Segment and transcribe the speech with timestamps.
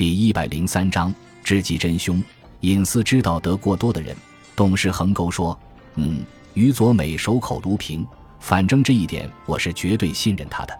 [0.00, 1.14] 第一百零三章，
[1.44, 2.24] 知己真凶。
[2.60, 4.16] 隐私知道得过多的人，
[4.56, 5.54] 董事横沟说
[5.96, 8.06] ：“嗯，于佐美守口如瓶，
[8.38, 10.74] 反正这一点我是绝对信任他的。”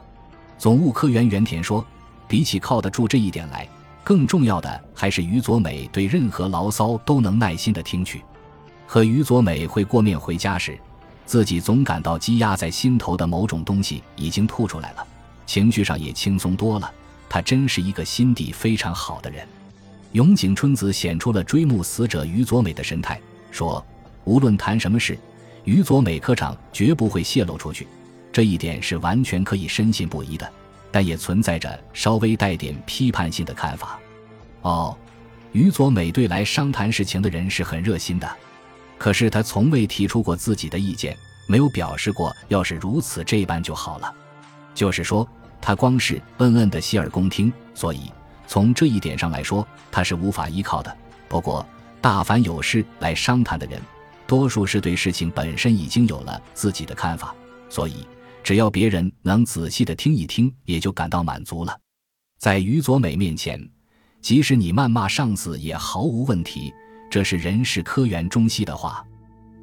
[0.56, 1.84] 总务科员原田说
[2.26, 3.68] ：“比起靠得住这一点来，
[4.02, 8.22] 更重要的还是于佐美对任何牢骚都能耐心的听取。
[8.86, 10.78] 和于佐美会过面回家时，
[11.26, 15.06] 自己总感到积压在心头的某种东西已经吐出来了，
[15.44, 16.90] 情绪上也轻松多了。”
[17.30, 19.46] 他真是一个心地非常好的人。
[20.12, 23.20] 永井春子显出了追慕死者于佐美的神态，
[23.52, 23.82] 说
[24.24, 25.16] ：“无论谈什么事，
[25.62, 27.86] 于佐美科长绝不会泄露出去，
[28.32, 30.52] 这一点是完全可以深信不疑的。
[30.90, 34.00] 但也存在着稍微带点批判性的看法。
[34.62, 34.98] 哦，
[35.52, 38.28] 于佐美对来商谈事情的人是很热心的，
[38.98, 41.16] 可是他从未提出过自己的意见，
[41.46, 44.12] 没有表示过要是如此这般就好了。
[44.74, 45.24] 就是说。”
[45.60, 48.10] 他光是嗯嗯的洗耳恭听，所以
[48.46, 50.96] 从这一点上来说，他是无法依靠的。
[51.28, 51.64] 不过，
[52.00, 53.80] 大凡有事来商谈的人，
[54.26, 57.34] 多数是对事情本身已经有了自己的看法，
[57.68, 58.06] 所以
[58.42, 61.78] 只要别人能仔细的听一听，也就感到满足了。
[62.38, 63.60] 在于佐美面前，
[64.22, 66.72] 即使你谩骂上司也毫无问题。
[67.10, 69.04] 这是人事科员中西的话。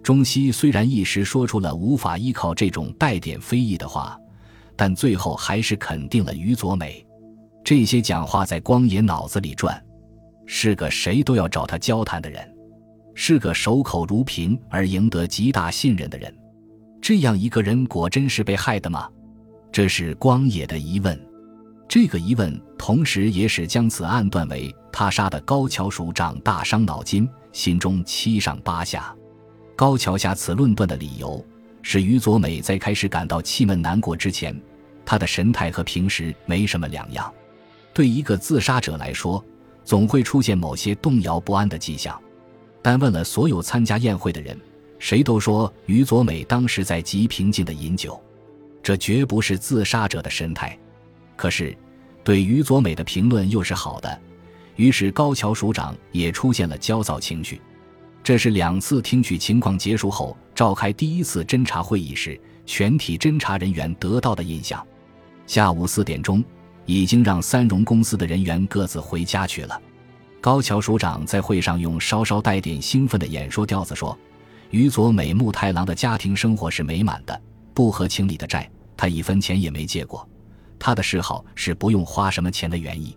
[0.04, 4.18] 中西虽然一时说出了无法依靠这种带点非议的话。
[4.78, 7.06] 但最后还是肯定了于佐美，
[7.64, 9.84] 这些讲话在光野脑子里转，
[10.46, 12.48] 是个谁都要找他交谈的人，
[13.16, 16.34] 是个守口如瓶而赢得极大信任的人。
[17.02, 19.10] 这样一个人果真是被害的吗？
[19.72, 21.20] 这是光野的疑问。
[21.90, 29.16] 这个疑问同时也使将此案断为他杀的高桥署长大伤脑筋，心中七上八下。
[29.76, 31.44] 高桥下此论断的理由。
[31.90, 34.54] 是于佐美在开始感到气闷难过之前，
[35.06, 37.34] 她的神态和平时没什么两样。
[37.94, 39.42] 对一个自杀者来说，
[39.86, 42.22] 总会出现某些动摇不安的迹象。
[42.82, 44.60] 但问了所有参加宴会的人，
[45.00, 48.22] 谁都说于佐美当时在极平静的饮酒，
[48.84, 50.78] 这绝不是自杀者的神态。
[51.38, 51.74] 可是，
[52.22, 54.22] 对于佐美的评论又是好的，
[54.76, 57.62] 于是高桥署长也出现了焦躁情绪。
[58.28, 64.86] 这是两次听取情况结束后召开第一次侦查会议时，全体侦查人员得到的印象。
[65.46, 66.44] 下午四点钟，
[66.86, 69.82] 已经让三荣公司的人员各自回家去了。
[70.42, 74.20] 高桥署长在会上用稍稍带点兴奋的演说调子说
[74.72, 77.42] ：“于佐美木太郎的家庭生活是美满的，
[77.74, 80.28] 不合情理的债他一分钱也没借过。
[80.78, 83.16] 他的嗜好是不用花什么钱的园艺，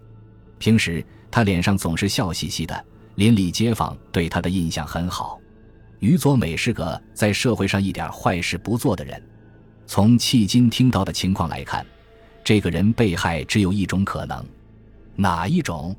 [0.61, 2.85] 平时他脸上总是笑嘻嘻的。”
[3.21, 5.39] 邻里街坊对他的印象很好。
[5.99, 9.23] 于佐美是个在社会上一点坏事不做的人。
[9.87, 11.85] 从迄今听到的情况来看，
[12.43, 14.43] 这个人被害只有一种可能。
[15.17, 15.95] 哪一种？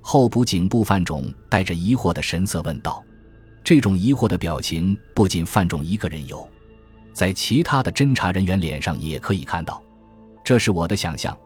[0.00, 3.00] 候补警部范仲带着疑惑的神色问道。
[3.62, 6.48] 这种疑惑的表情不仅范仲一个人有，
[7.12, 9.80] 在其他的侦查人员脸上也可以看到。
[10.42, 11.36] 这是我的想象。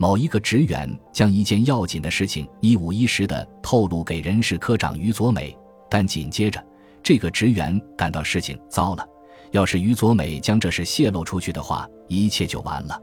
[0.00, 5.56] 某一个职员将一件要紧的事情一五一十地透露给人事科长于佐美，
[5.90, 6.64] 但紧接着，
[7.02, 9.04] 这个职员感到事情糟了。
[9.50, 12.96] 要是于佐美将这事泄露出去的话，一切就完了。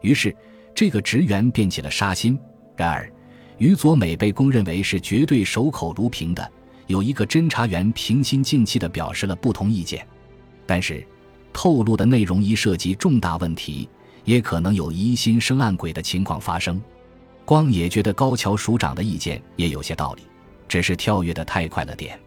[0.00, 0.34] 于是，
[0.72, 2.38] 这个职员便起了杀心。
[2.76, 3.12] 然而，
[3.56, 6.52] 于佐美被公认为是绝对守口如瓶的。
[6.86, 10.06] 有一个侦查员平心静气地表示了不同意见，
[10.64, 11.04] 但是，
[11.52, 13.88] 透露的内容一涉及重大问题。
[14.28, 16.78] 也可能有疑心生暗鬼的情况发生。
[17.46, 20.22] 光野觉得高桥署长的意见也有些道理，
[20.68, 22.20] 只是跳跃的太快了点。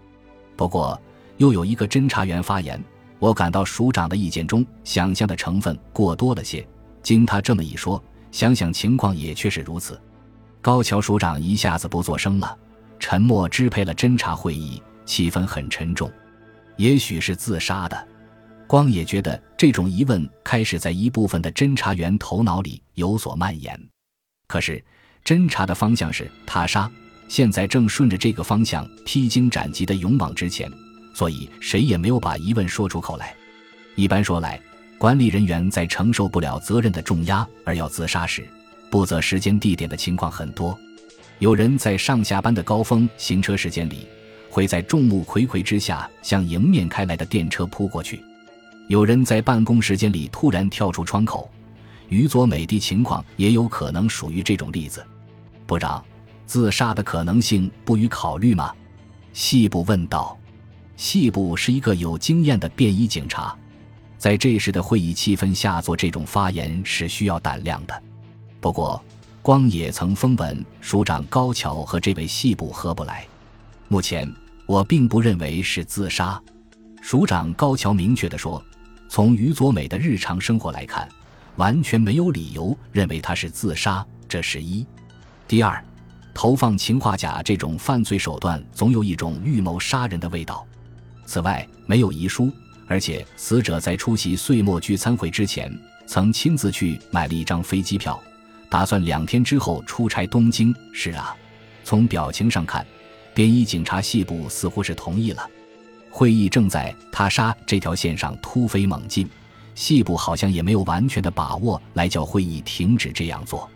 [0.55, 0.99] 不过，
[1.37, 2.83] 又有一个侦查员发言
[3.19, 6.67] ：“我感到署长的意见中想象的成分过多了些。”
[7.03, 10.01] 经他这么一说，想想情况也确实如此。
[10.59, 12.57] 高桥署长一下子不作声了，
[12.97, 16.11] 沉默支配了侦查会议，气氛很沉重。
[16.77, 18.07] 也许是自杀的。
[18.65, 23.79] 光也觉得这种疑问开始在一部分的侦查员头脑里有所蔓延，
[24.47, 24.83] 可是
[25.23, 26.91] 侦查的方向是他杀，
[27.27, 30.67] 现在正顺着这个方向披荆斩棘的勇往直前，
[31.13, 33.35] 所以谁也没有把疑问说出口来。
[33.93, 34.59] 一般说来，
[34.97, 38.43] 管理人员在承受不了责任的重压而要自杀时，
[38.89, 40.75] 不择时间地点的情况很多。
[41.37, 44.07] 有人在上下班的高峰行车时间里，
[44.49, 48.19] 会在众目睽睽之下向迎面开来的电车扑过去。
[48.91, 51.49] 有人在办公时间里突然跳出窗口，
[52.09, 55.01] 于佐美的情况也有可能属于这种例子。
[55.65, 56.03] 部长，
[56.45, 58.75] 自杀的可能性不予考虑吗？
[59.31, 60.37] 细部问道。
[60.97, 63.57] 细部是一个有经验的便衣警察，
[64.17, 68.03] 在这时的会议气氛下做这种发言是需要胆量的。
[68.59, 69.01] 不过，
[69.41, 73.25] 光野曾封文署长高桥和这位细部合不来。
[73.87, 74.29] 目前
[74.65, 76.37] 我并不认为是自杀。
[77.01, 78.61] 署长高桥明确地说
[79.13, 81.05] ：“从于佐美的日常生活来看，
[81.57, 84.87] 完全没有理由认为他是自杀。”这是一。
[85.49, 85.83] 第二，
[86.33, 90.65] 投放氰化钾这种犯罪手段总有一种预谋杀人的味道。
[91.25, 92.49] 此外，没有遗书，
[92.87, 95.69] 而且死者在出席岁末聚餐会之前，
[96.07, 98.17] 曾亲自去买了一张飞机票，
[98.69, 100.73] 打算两天之后出差东京。
[100.93, 101.35] 是啊，
[101.83, 102.87] 从表情上看，
[103.33, 105.45] 便衣警察系部似乎是同意了。
[106.11, 109.27] 会议正在他杀这条线上突飞猛进，
[109.73, 113.67] 系部好像也没有完全的把握来叫会议停止这样做。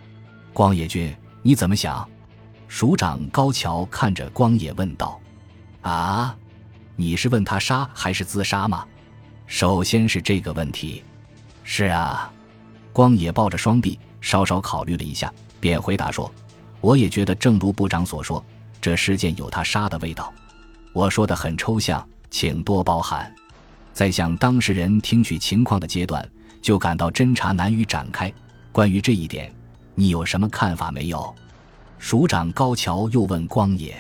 [0.53, 2.07] 光野君，你怎么想？
[2.67, 5.19] 署长高桥看着光野问道
[5.81, 6.35] ：“啊，
[6.95, 8.85] 你是问他杀还是自杀吗？”
[9.47, 11.03] 首先是这个问题。
[11.63, 12.31] 是啊，
[12.91, 16.31] 光野抱着双臂，稍稍考虑了一下，便回答说
[16.81, 18.43] ：“我也觉得，正如部长所说，
[18.81, 20.33] 这事件有他杀的味道。
[20.91, 23.33] 我说的很抽象。”请多包涵，
[23.93, 26.27] 在向当事人听取情况的阶段，
[26.61, 28.31] 就感到侦查难于展开。
[28.71, 29.53] 关于这一点，
[29.93, 31.33] 你有什么看法没有？
[31.97, 33.95] 署长高桥又问光野。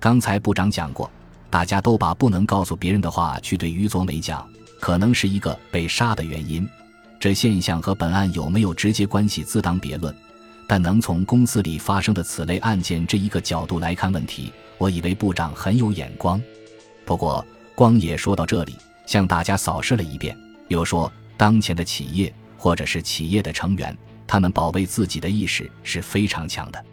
[0.00, 1.10] 刚才部长讲过，
[1.50, 4.48] 大家都把不能告诉别人的话去对于佐美讲，
[4.80, 6.66] 可能是一个被杀的原因。
[7.20, 10.14] 这现象和本案有没有直接关系，自当别论。
[10.66, 16.40] 但能从公司里发生的此类案件这一个角度来看问题，我以为部长很有眼光。
[17.08, 17.42] 不过。
[17.74, 18.74] 光野说到这里，
[19.06, 23.96] 向大家扫视了一遍，又说：“当前的企业或者是企业的成员，
[24.26, 26.84] 他们保卫自己的意识是非常强的。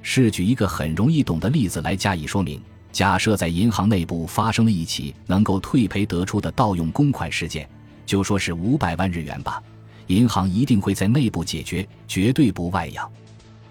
[0.00, 2.62] 是举一个很容易懂的例子来加以说明。
[2.92, 7.68] 假设在银行内部发生了一起能够退赔得出的盗用公款事件，
[8.06, 9.60] 就说是五百万日元吧，
[10.06, 13.10] 银行一定会在内部解决，绝对不外扬，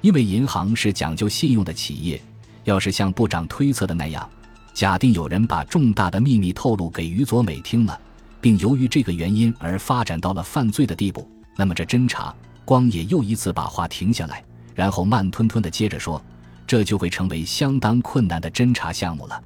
[0.01, 2.21] 因为银行是讲究信用的企业。
[2.65, 4.29] 要是像部长推测的那样。”
[4.77, 8.00] 假定有人把重大的秘密透露给于佐美听了，
[8.39, 12.31] 并由于这个原因而发展到了犯罪的地步，那么这侦查
[12.63, 14.44] 光野又一次把话停下来，
[14.75, 16.24] 然后慢吞吞地接着说
[16.68, 19.44] ：“这就会成为相当困难的侦查项目了。”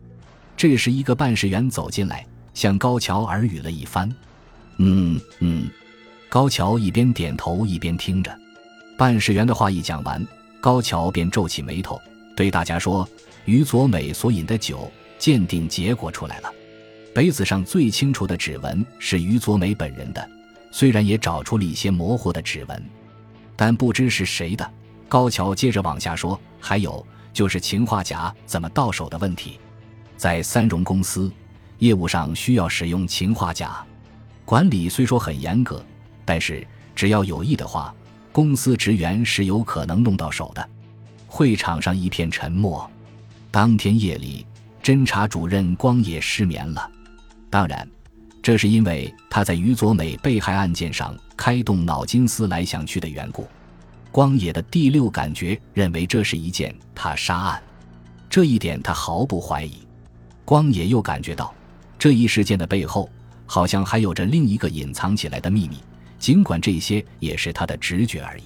[0.58, 4.14] 这时，一个办事员走进来，向高桥耳语了一番。
[4.80, 5.70] “嗯嗯。”
[6.28, 8.38] 高桥一边点头一边听着。
[8.98, 10.28] 办事员的话一讲完，
[10.60, 11.98] 高桥便皱起眉头，
[12.36, 13.08] 对大家说
[13.46, 14.92] ：“于佐美所饮的酒。”
[15.22, 16.52] 鉴定结果出来了，
[17.14, 20.30] 杯子上最清楚的指纹是于佐美本人的，
[20.72, 22.84] 虽然也找出了一些模糊的指纹，
[23.56, 24.68] 但不知是谁的。
[25.08, 29.60] 高桥接着往下说，还有就是氰化钾怎么到手的问题。
[30.18, 31.32] 在三荣公司，
[31.78, 33.86] 业务上需要使用氰化钾，
[34.44, 35.86] 管理虽说很严格，
[36.26, 36.66] 但是
[36.96, 37.94] 只要有意的话，
[38.32, 40.70] 公司职员是有可能弄到手的。
[41.28, 42.90] 会场上一片沉默。
[43.52, 44.44] 当天夜里。
[44.84, 46.90] 侦查主任光野失眠了，
[47.52, 47.88] 当然，
[48.42, 53.48] 这是因为他在于佐美被害案件上开动脑筋思来想去的缘故。
[54.12, 57.64] 光野的第六感觉认为这是一件他杀案，
[58.28, 59.88] 这一点他毫不怀疑。
[60.44, 61.54] 光野又感觉到
[62.00, 63.08] 这一事件的背后
[63.46, 65.78] 好像还有着另一个隐藏起来的秘密，
[66.18, 68.44] 尽管这些也是他的直觉而已。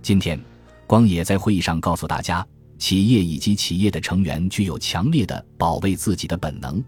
[0.00, 0.40] 今天，
[0.86, 2.44] 光野在会议上告诉大家。
[2.78, 6.82] 企业以及企业的成员具有强烈的保卫自己的本能，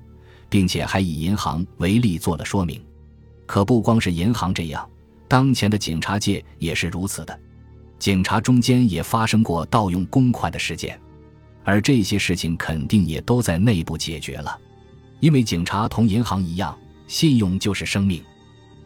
[0.49, 2.81] 并且还以银行为例做了说明。
[3.45, 4.89] 可不光是银行这样，
[5.27, 7.39] 当前的警察界也是如此的。
[7.99, 10.99] 警察中间也发生过盗用公款的事件，
[11.65, 14.57] 而这些事情肯定也都在内部解决了。
[15.19, 18.23] 因为警察同银行一样，信用就是生命。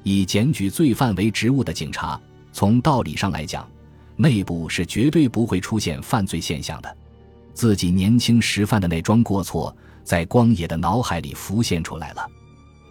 [0.03, 2.21] 以检举罪犯为职务的警察，
[2.53, 3.69] 从道理上来讲。
[4.17, 6.97] 内部是绝对不会出现犯罪现象的。
[7.55, 12.29] 自己年轻时犯的那桩过错，在光野的脑海里浮现出来了。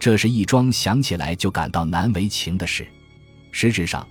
[0.00, 2.86] 这是一桩想起来就感到难为情的事。
[3.52, 4.06] 实质上，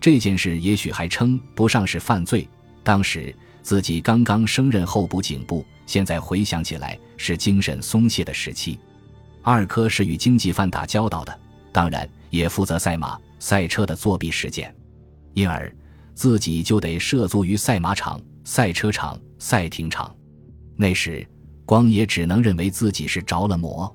[0.00, 2.48] 这件事也许还称不上是犯罪。
[2.82, 8.78] 当时自己刚刚升任候补警部，现在回想起来是精神松懈的时期。
[9.42, 11.38] 二科是与经济犯打交道的，
[11.72, 14.74] 当然也负责赛马、赛车的作弊事件，
[15.34, 15.70] 因而。
[16.14, 20.14] 自己就得涉足于赛马场、赛车场、赛艇场。
[20.76, 21.26] 那时，
[21.64, 23.94] 光野只能认为自己是着了魔。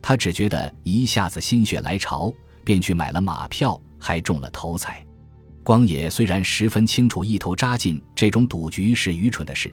[0.00, 2.32] 他只觉得一下子心血来潮，
[2.64, 5.04] 便去买了马票，还中了头彩。
[5.62, 9.72] 光野虽然十分清楚一头扎进这种赌局是愚蠢的事，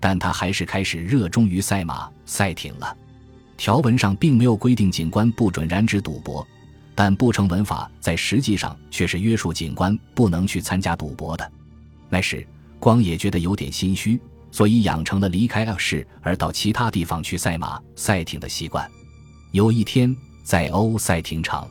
[0.00, 2.96] 但他还是开始热衷于赛马、赛艇了。
[3.56, 6.46] 条文上并没有规定警官不准染指赌博。
[6.98, 11.52] 但不成文法在实际上却是约束警官不能去参加赌博的。
[12.08, 12.46] 那时，
[12.78, 14.18] 光野觉得有点心虚，
[14.56, 18.90] 所以养成了离开 L 市而到其他地方去赛马、赛艇的习惯。
[19.52, 21.68] 有一天，在欧赛艇场，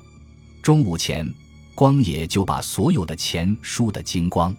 [0.61, 1.27] 中午前，
[1.73, 4.55] 光野就把所有的钱输得精光。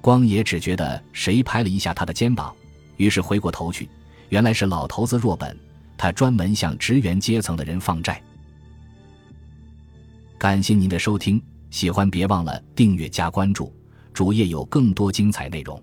[0.00, 2.52] 光野只觉得谁拍了一下他的肩膀，
[2.96, 3.88] 于是回过头去，
[4.30, 5.56] 原来是老头子若本，
[5.96, 8.20] 他专门向职员阶层的人放债。
[10.36, 13.72] 感谢您的收听，喜欢别忘了订阅加关注，
[14.12, 15.80] 主页有更多精彩内容。